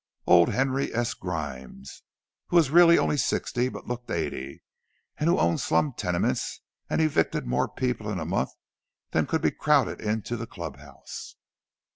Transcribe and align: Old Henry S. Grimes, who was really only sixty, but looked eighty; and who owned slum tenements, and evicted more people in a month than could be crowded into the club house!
Old 0.25 0.49
Henry 0.49 0.91
S. 0.95 1.13
Grimes, 1.13 2.01
who 2.47 2.55
was 2.55 2.71
really 2.71 2.97
only 2.97 3.17
sixty, 3.17 3.69
but 3.69 3.85
looked 3.85 4.09
eighty; 4.09 4.63
and 5.17 5.29
who 5.29 5.37
owned 5.37 5.59
slum 5.59 5.93
tenements, 5.95 6.61
and 6.89 6.99
evicted 6.99 7.45
more 7.45 7.67
people 7.69 8.09
in 8.09 8.17
a 8.17 8.25
month 8.25 8.49
than 9.11 9.27
could 9.27 9.43
be 9.43 9.51
crowded 9.51 10.01
into 10.01 10.35
the 10.35 10.47
club 10.47 10.77
house! 10.77 11.35